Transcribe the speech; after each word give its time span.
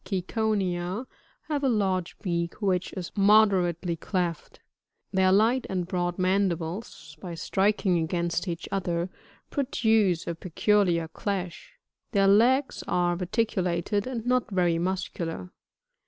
The 0.03 0.23
/Storks 0.23 0.27
properly 0.33 0.73
so 0.73 0.81
called,— 0.81 1.05
Ciconia,— 1.05 1.07
have 1.49 1.63
a 1.63 1.69
large 1.69 2.17
beak 2.23 2.59
which 2.59 2.91
is 2.93 3.11
moderately 3.15 3.95
cleft; 3.95 4.59
their 5.13 5.31
light 5.31 5.67
and 5.69 5.85
broad 5.85 6.17
mandibles, 6.17 7.15
by 7.21 7.35
striking 7.35 7.99
against 7.99 8.47
each 8.47 8.67
other, 8.71 9.11
produce 9.51 10.25
a 10.25 10.33
peculiar 10.33 11.07
clash. 11.07 11.73
Their 12.13 12.27
legs 12.27 12.83
are 12.87 13.15
reticulated 13.15 14.07
and 14.07 14.25
not 14.25 14.49
very 14.49 14.79
muscular. 14.79 15.51